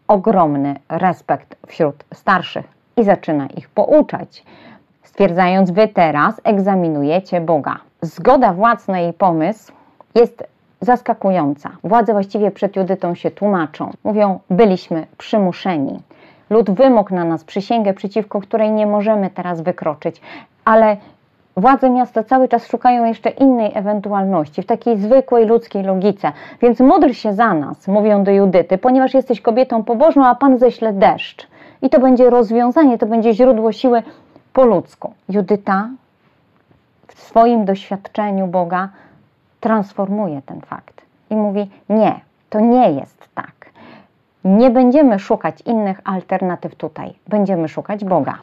ogromny 0.08 0.76
respekt 0.90 1.56
wśród 1.68 2.04
starszych 2.14 2.77
i 2.98 3.04
zaczyna 3.04 3.48
ich 3.58 3.70
pouczać, 3.70 4.44
stwierdzając: 5.04 5.72
Wy 5.72 5.88
teraz 5.88 6.42
egzaminujecie 6.44 7.42
Boga. 7.42 7.80
Zgoda 8.02 8.54
władz 8.54 8.88
na 8.88 9.00
jej 9.00 9.14
pomysł 9.14 9.72
jest 10.16 10.44
zaskakująca. 10.82 11.70
Władze 11.84 12.14
właściwie 12.14 12.52
przed 12.52 12.76
Judytą 12.76 13.16
się 13.16 13.32
tłumaczą. 13.32 13.92
Mówią: 14.04 14.40
Byliśmy 14.50 15.08
przymuszeni. 15.18 16.00
Lud 16.50 16.72
wymógł 16.72 17.16
na 17.16 17.24
nas 17.24 17.44
przysięgę, 17.44 17.94
przeciwko 17.94 18.42
której 18.42 18.72
nie 18.72 18.88
możemy 18.88 19.30
teraz 19.30 19.62
wykroczyć, 19.62 20.22
ale 20.66 20.98
Władze 21.58 21.90
miasta 21.90 22.24
cały 22.24 22.48
czas 22.48 22.68
szukają 22.68 23.06
jeszcze 23.06 23.30
innej 23.30 23.72
ewentualności, 23.76 24.62
w 24.62 24.66
takiej 24.66 24.98
zwykłej 24.98 25.46
ludzkiej 25.46 25.84
logice. 25.84 26.32
Więc 26.62 26.80
módl 26.80 27.12
się 27.12 27.34
za 27.34 27.54
nas, 27.54 27.88
mówią 27.88 28.24
do 28.24 28.32
Judyty, 28.32 28.78
ponieważ 28.78 29.14
jesteś 29.14 29.42
kobietą 29.42 29.84
pobożną, 29.84 30.26
a 30.26 30.36
Pan 30.36 30.58
ześle 30.58 30.94
deszcz. 30.94 31.48
I 31.82 31.90
to 31.90 32.00
będzie 32.00 32.30
rozwiązanie, 32.30 32.98
to 32.98 33.06
będzie 33.06 33.34
źródło 33.34 33.72
siły 33.72 34.04
po 34.54 34.66
ludzku. 34.66 35.14
Judyta 35.30 35.90
w 37.08 37.22
swoim 37.22 37.66
doświadczeniu 37.66 38.48
Boga 38.48 38.90
transformuje 39.60 40.42
ten 40.46 40.62
fakt 40.62 41.02
i 41.30 41.36
mówi: 41.36 41.70
Nie, 41.90 42.20
to 42.50 42.60
nie 42.60 42.92
jest 42.92 43.30
tak. 43.36 43.72
Nie 44.44 44.70
będziemy 44.70 45.20
szukać 45.20 45.62
innych 45.62 46.02
alternatyw 46.04 46.76
tutaj, 46.76 47.14
będziemy 47.28 47.68
szukać 47.68 48.06
Boga. 48.06 48.38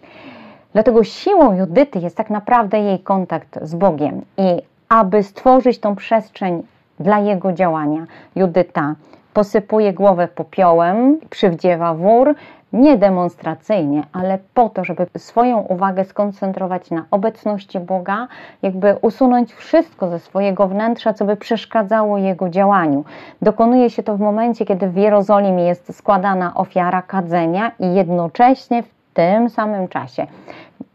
Dlatego 0.73 1.05
siłą 1.05 1.57
Judyty 1.57 1.99
jest 1.99 2.17
tak 2.17 2.31
naprawdę 2.31 2.79
jej 2.79 2.99
kontakt 2.99 3.59
z 3.63 3.75
Bogiem. 3.75 4.23
I 4.37 4.63
aby 4.89 5.23
stworzyć 5.23 5.79
tą 5.79 5.97
przestrzeń 5.97 6.63
dla 7.01 7.19
jego 7.19 7.53
działania, 7.53 8.07
Judyta 8.37 8.95
posypuje 9.35 9.93
głowę 9.93 10.29
popiołem, 10.29 11.19
przywdziewa 11.31 11.95
wór, 11.95 12.35
nie 12.75 12.97
demonstracyjnie, 12.97 14.03
ale 14.13 14.39
po 14.55 14.69
to, 14.69 14.85
żeby 14.85 15.07
swoją 15.19 15.59
uwagę 15.59 16.05
skoncentrować 16.05 16.91
na 16.91 17.05
obecności 17.11 17.81
Boga, 17.81 18.29
jakby 18.63 18.97
usunąć 19.03 19.53
wszystko 19.53 20.09
ze 20.09 20.19
swojego 20.19 20.69
wnętrza, 20.69 21.15
co 21.15 21.25
by 21.25 21.37
przeszkadzało 21.37 22.19
Jego 22.19 22.49
działaniu. 22.49 23.05
Dokonuje 23.43 23.91
się 23.91 24.03
to 24.03 24.17
w 24.17 24.21
momencie, 24.21 24.65
kiedy 24.65 24.89
w 24.89 24.97
Jerozolimie 24.97 25.65
jest 25.65 25.97
składana 25.97 26.55
ofiara 26.55 27.03
kadzenia 27.03 27.73
i 27.81 27.95
jednocześnie 27.95 28.83
w 28.83 28.89
tym 29.15 29.51
samym 29.51 29.89
czasie 29.89 30.27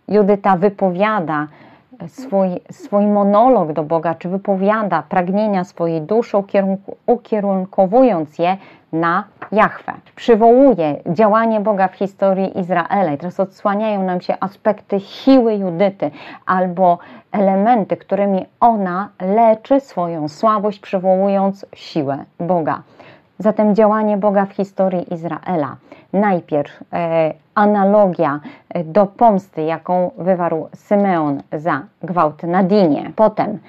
Judyta 0.08 0.58
wypowiada 0.58 1.48
swój, 2.08 2.50
swój 2.72 3.06
monolog 3.06 3.74
do 3.74 3.84
Boga, 3.84 4.16
czy 4.16 4.30
wypowiada 4.30 5.04
pragnienia 5.10 5.64
swojej 5.64 6.02
duszy, 6.02 6.38
ukierunkowując 7.06 8.40
je 8.40 8.58
na 8.94 9.24
Jahwe. 9.52 9.94
Przywołuje 10.16 10.96
działanie 11.06 11.60
Boga 11.60 11.88
w 11.88 11.96
historii 11.96 12.60
Izraela. 12.60 13.12
I 13.12 13.18
teraz 13.18 13.40
odsłaniają 13.40 14.04
nam 14.04 14.22
się 14.22 14.36
aspekty 14.40 15.00
siły 15.00 15.56
Judyty 15.56 16.12
albo 16.46 16.98
elementy, 17.32 17.98
którymi 17.98 18.46
ona 18.60 19.10
leczy 19.20 19.80
swoją 19.80 20.28
słabość, 20.28 20.80
przywołując 20.80 21.66
siłę 21.74 22.26
Boga. 22.40 22.82
Zatem 23.40 23.76
działanie 23.76 24.18
Boga 24.18 24.46
w 24.46 24.52
historii 24.52 25.14
Izraela. 25.14 25.76
Najpierw 26.14 26.84
e, 26.94 27.34
analogia 27.60 28.40
e, 28.70 28.84
do 28.84 29.06
pomsty, 29.06 29.62
jaką 29.62 30.12
wywarł 30.18 30.70
Symeon 30.76 31.42
za 31.54 31.82
gwałt 32.04 32.44
na 32.44 32.64
Dinie. 32.64 33.12
Potem 33.16 33.60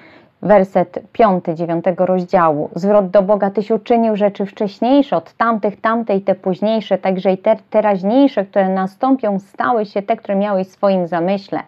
werset 0.41 0.99
5, 1.11 1.45
9 1.53 1.85
rozdziału. 1.97 2.69
Zwrot 2.75 3.09
do 3.09 3.21
Boga, 3.21 3.49
Tyś 3.49 3.71
uczynił 3.71 4.15
rzeczy 4.15 4.45
wcześniejsze 4.45 5.17
od 5.17 5.33
tamtych, 5.33 5.81
tamte 5.81 6.15
i 6.15 6.21
te 6.21 6.35
późniejsze, 6.35 6.97
także 6.97 7.31
i 7.31 7.37
te 7.37 7.55
teraźniejsze, 7.69 8.45
które 8.45 8.69
nastąpią, 8.69 9.39
stały 9.39 9.85
się 9.85 10.01
te, 10.01 10.17
które 10.17 10.35
miałeś 10.35 10.67
w 10.67 10.71
swoim 10.71 11.07
zamyśle. 11.07 11.59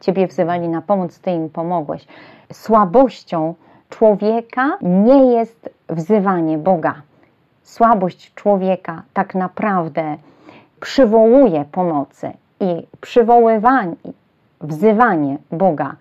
Ciebie 0.00 0.26
wzywali 0.26 0.68
na 0.68 0.82
pomoc, 0.82 1.20
Ty 1.20 1.30
im 1.30 1.50
pomogłeś. 1.50 2.06
Słabością 2.52 3.54
człowieka 3.88 4.78
nie 4.82 5.32
jest 5.32 5.70
wzywanie 5.88 6.58
Boga 6.58 6.94
słabość 7.72 8.34
człowieka 8.34 9.02
tak 9.12 9.34
naprawdę 9.34 10.16
przywołuje 10.82 11.64
pomocy 11.72 12.32
i 12.60 12.86
przywoływanie, 13.00 13.96
wzywanie 14.60 15.38
Boga 15.52 15.96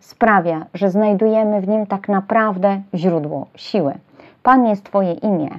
sprawia, 0.00 0.66
że 0.74 0.90
znajdujemy 0.90 1.60
w 1.60 1.68
nim 1.68 1.86
tak 1.86 2.08
naprawdę 2.08 2.82
źródło 2.94 3.46
siły. 3.56 3.94
Pan 4.42 4.66
jest 4.66 4.84
Twoje 4.84 5.12
imię, 5.12 5.50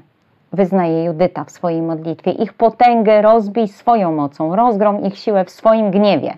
wyznaje 0.54 1.04
Judyta 1.04 1.44
w 1.44 1.52
swojej 1.52 1.82
modlitwie. 1.82 2.32
Ich 2.32 2.54
potęgę 2.54 3.22
rozbij 3.22 3.68
swoją 3.68 4.12
mocą, 4.12 4.56
rozgrom 4.56 5.06
ich 5.06 5.18
siłę 5.18 5.46
w 5.46 5.50
swoim 5.50 5.92
gniewie. 5.92 6.38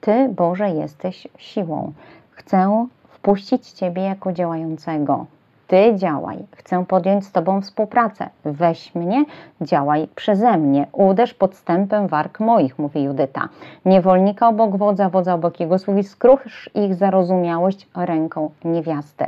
Ty, 0.00 0.28
Boże, 0.28 0.70
jesteś 0.70 1.28
siłą. 1.38 1.92
Chcę 2.30 2.86
wpuścić 3.08 3.70
Ciebie 3.70 4.02
jako 4.02 4.32
działającego. 4.32 5.26
Ty 5.70 5.96
działaj, 5.96 6.38
chcę 6.56 6.84
podjąć 6.86 7.26
z 7.26 7.32
Tobą 7.32 7.60
współpracę. 7.60 8.28
Weź 8.44 8.94
mnie, 8.94 9.24
działaj 9.60 10.08
przeze 10.14 10.56
mnie. 10.56 10.86
Uderz 10.92 11.34
podstępem 11.34 12.08
warg 12.08 12.40
moich, 12.40 12.78
mówi 12.78 13.02
Judyta. 13.02 13.48
Niewolnika 13.84 14.48
obok 14.48 14.76
wodza, 14.76 15.08
wodza 15.08 15.34
obok 15.34 15.60
jego 15.60 15.78
sługi, 15.78 16.04
skrusz 16.04 16.70
ich 16.74 16.94
zarozumiałość 16.94 17.88
ręką 17.96 18.50
niewiasty. 18.64 19.24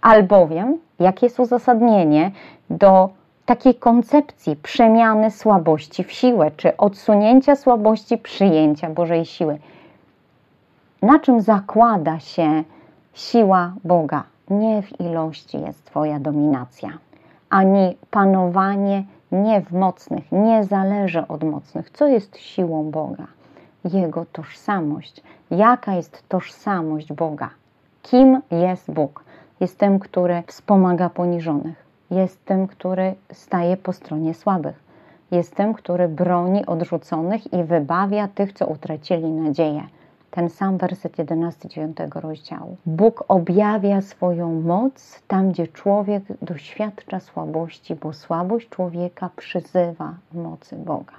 Albowiem, 0.00 0.78
jakie 1.00 1.26
jest 1.26 1.40
uzasadnienie 1.40 2.30
do 2.70 3.08
takiej 3.46 3.74
koncepcji 3.74 4.56
przemiany 4.56 5.30
słabości 5.30 6.04
w 6.04 6.12
siłę, 6.12 6.50
czy 6.56 6.76
odsunięcia 6.76 7.56
słabości, 7.56 8.18
przyjęcia 8.18 8.90
Bożej 8.90 9.24
siły? 9.24 9.58
Na 11.02 11.18
czym 11.18 11.40
zakłada 11.40 12.18
się 12.18 12.64
siła 13.14 13.72
Boga? 13.84 14.24
Nie 14.50 14.82
w 14.82 15.00
ilości 15.00 15.60
jest 15.60 15.84
Twoja 15.84 16.20
dominacja, 16.20 16.88
ani 17.50 17.96
panowanie 18.10 19.04
nie 19.32 19.60
w 19.60 19.72
mocnych, 19.72 20.32
nie 20.32 20.64
zależy 20.64 21.28
od 21.28 21.44
mocnych. 21.44 21.90
Co 21.90 22.06
jest 22.06 22.36
siłą 22.36 22.90
Boga? 22.90 23.26
Jego 23.84 24.26
tożsamość. 24.32 25.22
Jaka 25.50 25.94
jest 25.94 26.28
tożsamość 26.28 27.12
Boga? 27.12 27.50
Kim 28.02 28.42
jest 28.50 28.90
Bóg? 28.90 29.24
Jest 29.60 29.78
tym, 29.78 29.98
który 29.98 30.42
wspomaga 30.46 31.10
poniżonych. 31.10 31.84
Jest 32.10 32.44
tym, 32.44 32.66
który 32.66 33.14
staje 33.32 33.76
po 33.76 33.92
stronie 33.92 34.34
słabych. 34.34 34.88
Jest 35.30 35.56
tym, 35.56 35.74
który 35.74 36.08
broni 36.08 36.66
odrzuconych 36.66 37.52
i 37.52 37.64
wybawia 37.64 38.28
tych, 38.28 38.52
co 38.52 38.66
utracili 38.66 39.30
nadzieję. 39.30 39.82
Ten 40.30 40.50
sam 40.50 40.78
werset 40.78 41.18
11 41.18 41.68
9 41.68 41.96
rozdziału. 42.14 42.76
Bóg 42.86 43.24
objawia 43.28 44.00
swoją 44.00 44.60
moc 44.60 45.22
tam, 45.28 45.50
gdzie 45.50 45.68
człowiek 45.68 46.22
doświadcza 46.42 47.20
słabości, 47.20 47.94
bo 47.94 48.12
słabość 48.12 48.68
człowieka 48.68 49.30
przyzywa 49.36 50.14
mocy 50.32 50.76
Boga. 50.76 51.14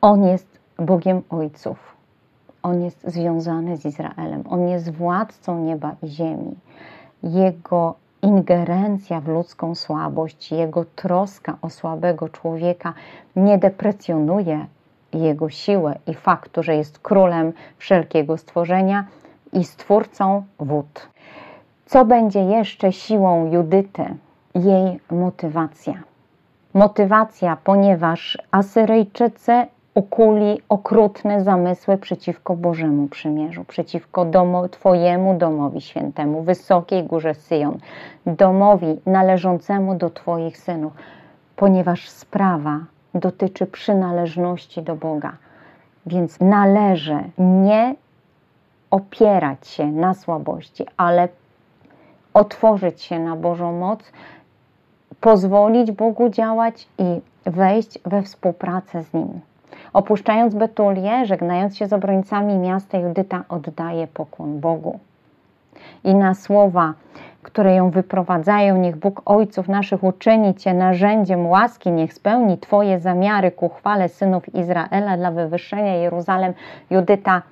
On 0.00 0.24
jest 0.24 0.58
Bogiem 0.78 1.22
Ojców. 1.30 1.94
On 2.62 2.82
jest 2.82 3.10
związany 3.10 3.76
z 3.76 3.84
Izraelem. 3.84 4.44
On 4.48 4.68
jest 4.68 4.90
władcą 4.90 5.64
nieba 5.64 5.96
i 6.02 6.08
ziemi. 6.08 6.54
Jego 7.22 7.94
ingerencja 8.22 9.20
w 9.20 9.28
ludzką 9.28 9.74
słabość, 9.74 10.52
jego 10.52 10.84
troska 10.84 11.58
o 11.62 11.70
słabego 11.70 12.28
człowieka 12.28 12.94
nie 13.36 13.58
deprecjonuje 13.58 14.66
jego 15.18 15.50
siłę 15.50 15.94
i 16.06 16.14
faktu, 16.14 16.62
że 16.62 16.74
jest 16.74 16.98
królem 16.98 17.52
wszelkiego 17.78 18.36
stworzenia 18.36 19.06
i 19.52 19.64
stwórcą 19.64 20.44
wód. 20.58 21.08
Co 21.86 22.04
będzie 22.04 22.40
jeszcze 22.40 22.92
siłą 22.92 23.52
Judyty? 23.52 24.04
Jej 24.54 25.00
motywacja. 25.10 25.94
Motywacja, 26.74 27.56
ponieważ 27.64 28.38
Asyryjczycy 28.50 29.66
ukuli 29.94 30.60
okrutne 30.68 31.44
zamysły 31.44 31.98
przeciwko 31.98 32.56
Bożemu 32.56 33.08
Przymierzu, 33.08 33.64
przeciwko 33.64 34.24
domu, 34.24 34.68
Twojemu 34.68 35.38
domowi 35.38 35.80
świętemu, 35.80 36.42
wysokiej 36.42 37.04
górze 37.04 37.34
Syjon, 37.34 37.78
domowi 38.26 39.00
należącemu 39.06 39.94
do 39.94 40.10
Twoich 40.10 40.58
synów, 40.58 40.92
ponieważ 41.56 42.08
sprawa 42.08 42.80
dotyczy 43.14 43.66
przynależności 43.66 44.82
do 44.82 44.96
Boga. 44.96 45.32
Więc 46.06 46.40
należy 46.40 47.18
nie 47.38 47.94
opierać 48.90 49.68
się 49.68 49.86
na 49.86 50.14
słabości, 50.14 50.86
ale 50.96 51.28
otworzyć 52.34 53.02
się 53.02 53.18
na 53.18 53.36
Bożą 53.36 53.72
moc, 53.72 54.00
pozwolić 55.20 55.92
Bogu 55.92 56.28
działać 56.28 56.88
i 56.98 57.20
wejść 57.46 57.98
we 58.04 58.22
współpracę 58.22 59.02
z 59.02 59.14
Nim. 59.14 59.40
Opuszczając 59.92 60.54
Betulię, 60.54 61.26
żegnając 61.26 61.76
się 61.76 61.86
z 61.86 61.92
obrońcami 61.92 62.56
miasta, 62.58 62.98
Judyta 62.98 63.44
oddaje 63.48 64.06
pokłon 64.06 64.60
Bogu. 64.60 64.98
I 66.04 66.14
na 66.14 66.34
słowa, 66.34 66.92
które 67.42 67.74
ją 67.74 67.90
wyprowadzają, 67.90 68.76
niech 68.76 68.96
Bóg 68.96 69.22
Ojców 69.24 69.68
naszych 69.68 70.04
uczyni 70.04 70.54
Cię 70.54 70.74
narzędziem 70.74 71.46
łaski, 71.46 71.90
niech 71.90 72.14
spełni 72.14 72.58
Twoje 72.58 73.00
zamiary 73.00 73.50
ku 73.50 73.68
chwale 73.68 74.08
synów 74.08 74.54
Izraela 74.54 75.16
dla 75.16 75.30
wywyższenia 75.30 75.94
Jeruzalem. 75.94 76.54
Judyta 76.90 77.42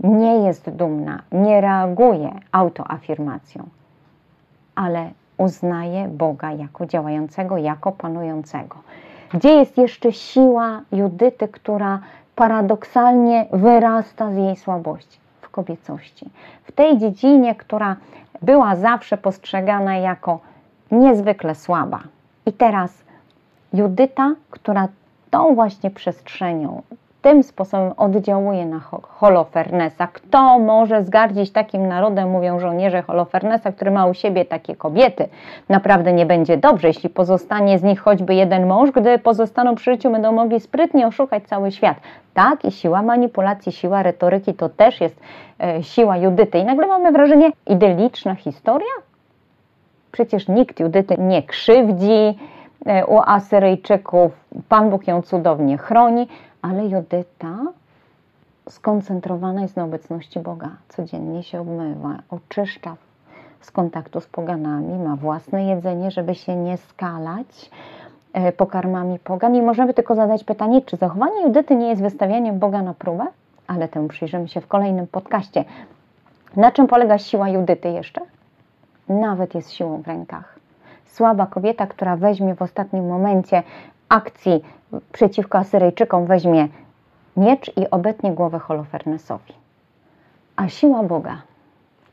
nie 0.00 0.36
jest 0.36 0.70
dumna, 0.70 1.22
nie 1.32 1.60
reaguje 1.60 2.30
autoafirmacją, 2.52 3.68
ale 4.74 5.10
uznaje 5.38 6.08
Boga 6.08 6.52
jako 6.52 6.86
działającego, 6.86 7.56
jako 7.56 7.92
panującego. 7.92 8.76
Gdzie 9.34 9.52
jest 9.52 9.78
jeszcze 9.78 10.12
siła 10.12 10.80
Judyty, 10.92 11.48
która 11.48 12.00
paradoksalnie 12.34 13.46
wyrasta 13.52 14.32
z 14.32 14.36
jej 14.36 14.56
słabości? 14.56 15.21
Kobiecości. 15.52 16.30
W 16.64 16.72
tej 16.72 16.98
dziedzinie, 16.98 17.54
która 17.54 17.96
była 18.42 18.76
zawsze 18.76 19.16
postrzegana 19.18 19.96
jako 19.96 20.40
niezwykle 20.90 21.54
słaba. 21.54 22.00
I 22.46 22.52
teraz 22.52 23.02
Judyta, 23.72 24.34
która 24.50 24.88
tą 25.30 25.54
właśnie 25.54 25.90
przestrzenią, 25.90 26.82
tym 27.22 27.42
sposobem 27.42 27.92
oddziałuje 27.96 28.66
na 28.66 28.80
Holofernesa. 29.02 30.06
Kto 30.06 30.58
może 30.58 31.02
zgardzić 31.02 31.50
takim 31.50 31.88
narodem, 31.88 32.30
mówią 32.30 32.60
żołnierze 32.60 33.02
Holofernesa, 33.02 33.72
który 33.72 33.90
ma 33.90 34.06
u 34.06 34.14
siebie 34.14 34.44
takie 34.44 34.76
kobiety. 34.76 35.28
Naprawdę 35.68 36.12
nie 36.12 36.26
będzie 36.26 36.56
dobrze, 36.56 36.88
jeśli 36.88 37.10
pozostanie 37.10 37.78
z 37.78 37.82
nich 37.82 38.00
choćby 38.00 38.34
jeden 38.34 38.66
mąż, 38.66 38.90
gdy 38.90 39.18
pozostaną 39.18 39.74
przy 39.74 39.92
życiu, 39.92 40.10
będą 40.10 40.32
mogli 40.32 40.60
sprytnie 40.60 41.06
oszukać 41.06 41.42
cały 41.44 41.72
świat. 41.72 41.96
Tak, 42.34 42.64
i 42.64 42.70
siła 42.70 43.02
manipulacji, 43.02 43.72
siła 43.72 44.02
retoryki 44.02 44.54
to 44.54 44.68
też 44.68 45.00
jest 45.00 45.20
e, 45.60 45.82
siła 45.82 46.16
Judyty. 46.16 46.58
I 46.58 46.64
nagle 46.64 46.86
mamy 46.86 47.12
wrażenie, 47.12 47.50
idyliczna 47.66 48.34
historia? 48.34 48.94
Przecież 50.12 50.48
nikt 50.48 50.80
Judyty 50.80 51.14
nie 51.18 51.42
krzywdzi, 51.42 52.38
e, 52.86 53.06
u 53.06 53.18
Asyryjczyków 53.26 54.32
Pan 54.68 54.90
Bóg 54.90 55.06
ją 55.06 55.22
cudownie 55.22 55.78
chroni, 55.78 56.28
ale 56.62 56.86
Judyta 56.86 57.56
skoncentrowana 58.68 59.62
jest 59.62 59.76
na 59.76 59.84
obecności 59.84 60.40
Boga. 60.40 60.70
Codziennie 60.88 61.42
się 61.42 61.60
obmywa, 61.60 62.18
oczyszcza 62.30 62.96
z 63.60 63.70
kontaktu 63.70 64.20
z 64.20 64.26
poganami, 64.26 64.98
ma 64.98 65.16
własne 65.16 65.64
jedzenie, 65.64 66.10
żeby 66.10 66.34
się 66.34 66.56
nie 66.56 66.76
skalać 66.76 67.70
e, 68.32 68.52
pokarmami 68.52 69.18
pogan. 69.18 69.54
I 69.54 69.62
możemy 69.62 69.94
tylko 69.94 70.14
zadać 70.14 70.44
pytanie, 70.44 70.82
czy 70.82 70.96
zachowanie 70.96 71.42
Judyty 71.42 71.76
nie 71.76 71.88
jest 71.88 72.02
wystawianiem 72.02 72.58
Boga 72.58 72.82
na 72.82 72.94
próbę? 72.94 73.26
Ale 73.66 73.88
temu 73.88 74.08
przyjrzymy 74.08 74.48
się 74.48 74.60
w 74.60 74.66
kolejnym 74.66 75.06
podcaście. 75.06 75.64
Na 76.56 76.70
czym 76.70 76.86
polega 76.86 77.18
siła 77.18 77.48
Judyty 77.48 77.88
jeszcze? 77.90 78.20
Nawet 79.08 79.54
jest 79.54 79.72
siłą 79.72 80.02
w 80.02 80.06
rękach. 80.06 80.58
Słaba 81.04 81.46
kobieta, 81.46 81.86
która 81.86 82.16
weźmie 82.16 82.54
w 82.54 82.62
ostatnim 82.62 83.08
momencie 83.08 83.62
akcji 84.12 84.64
przeciwko 85.12 85.58
Asyryjczykom 85.58 86.26
weźmie 86.26 86.68
miecz 87.36 87.76
i 87.76 87.90
obetnie 87.90 88.32
głowę 88.32 88.58
Holofernesowi. 88.58 89.52
A 90.56 90.68
siła 90.68 91.02
Boga, 91.02 91.42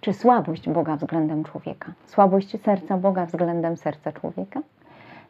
czy 0.02 0.14
słabość 0.14 0.70
Boga 0.70 0.96
względem 0.96 1.44
człowieka? 1.44 1.92
Słabość 2.06 2.62
serca 2.62 2.98
Boga 2.98 3.26
względem 3.26 3.78
serca 3.78 4.12
człowieka? 4.12 4.62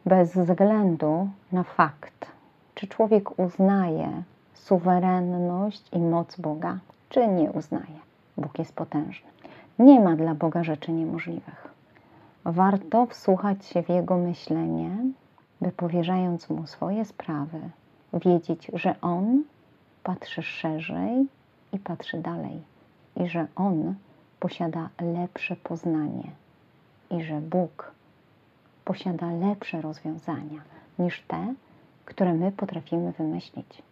Bez 0.06 0.36
względu 0.36 1.28
na 1.52 1.62
fakt, 1.62 2.26
czy 2.74 2.86
człowiek 2.86 3.38
uznaje 3.38 4.22
suwerenność 4.54 5.88
i 5.92 5.98
moc 5.98 6.36
Boga, 6.36 6.78
czy 7.08 7.28
nie 7.28 7.50
uznaje. 7.52 7.98
Bóg 8.36 8.58
jest 8.58 8.74
potężny. 8.74 9.28
Nie 9.78 10.00
ma 10.00 10.16
dla 10.16 10.34
Boga 10.34 10.64
rzeczy 10.64 10.92
niemożliwych. 10.92 11.68
Warto 12.44 13.06
wsłuchać 13.06 13.66
się 13.66 13.82
w 13.82 13.88
Jego 13.88 14.16
myślenie, 14.16 14.90
by 15.60 15.72
powierzając 15.72 16.50
Mu 16.50 16.66
swoje 16.66 17.04
sprawy, 17.04 17.60
wiedzieć, 18.12 18.70
że 18.74 19.00
On 19.00 19.44
patrzy 20.02 20.42
szerzej 20.42 21.26
i 21.72 21.78
patrzy 21.78 22.18
dalej, 22.18 22.62
i 23.16 23.28
że 23.28 23.46
On 23.56 23.94
posiada 24.40 24.88
lepsze 25.00 25.56
poznanie, 25.56 26.30
i 27.10 27.22
że 27.22 27.40
Bóg 27.40 27.92
posiada 28.84 29.32
lepsze 29.32 29.80
rozwiązania 29.80 30.60
niż 30.98 31.22
te, 31.28 31.54
które 32.04 32.34
my 32.34 32.52
potrafimy 32.52 33.12
wymyślić. 33.12 33.82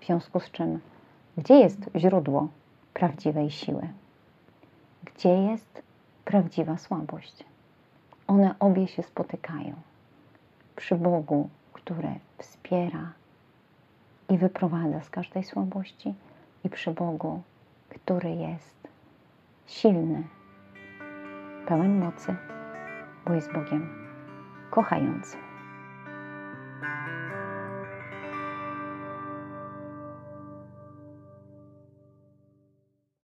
W 0.00 0.06
związku 0.06 0.40
z 0.40 0.50
czym, 0.50 0.80
gdzie 1.36 1.54
jest 1.54 1.90
źródło 1.96 2.48
prawdziwej 2.94 3.50
siły? 3.50 3.88
Gdzie 5.04 5.28
jest 5.28 5.82
prawdziwa 6.24 6.78
słabość? 6.78 7.44
One 8.26 8.54
obie 8.58 8.88
się 8.88 9.02
spotykają 9.02 9.74
przy 10.76 10.94
Bogu, 10.94 11.48
który 11.72 12.14
wspiera 12.38 13.12
i 14.28 14.38
wyprowadza 14.38 15.00
z 15.00 15.10
każdej 15.10 15.44
słabości, 15.44 16.14
i 16.64 16.70
przy 16.70 16.90
Bogu, 16.90 17.42
który 17.88 18.30
jest 18.30 18.88
silny, 19.66 20.22
pełen 21.68 21.98
mocy, 21.98 22.36
bo 23.26 23.34
jest 23.34 23.52
Bogiem 23.52 24.08
kochającym. 24.70 25.45